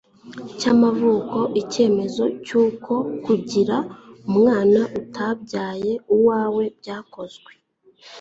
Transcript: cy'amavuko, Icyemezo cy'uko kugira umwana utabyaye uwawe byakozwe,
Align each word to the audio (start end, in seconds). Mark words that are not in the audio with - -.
cy'amavuko, 0.59 1.37
Icyemezo 1.61 2.23
cy'uko 2.45 2.93
kugira 3.25 3.75
umwana 4.29 4.81
utabyaye 5.01 5.91
uwawe 6.15 6.63
byakozwe, 6.79 7.51